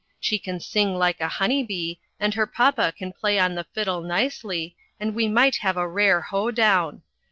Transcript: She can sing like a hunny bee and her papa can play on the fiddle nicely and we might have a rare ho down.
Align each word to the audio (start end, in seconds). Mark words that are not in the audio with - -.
She 0.19 0.39
can 0.39 0.59
sing 0.59 0.97
like 0.97 1.21
a 1.21 1.27
hunny 1.27 1.61
bee 1.61 1.99
and 2.19 2.33
her 2.33 2.47
papa 2.47 2.91
can 2.91 3.13
play 3.13 3.37
on 3.37 3.53
the 3.53 3.65
fiddle 3.65 4.01
nicely 4.01 4.75
and 4.99 5.13
we 5.13 5.27
might 5.27 5.57
have 5.57 5.77
a 5.77 5.87
rare 5.87 6.21
ho 6.21 6.49
down. 6.49 7.03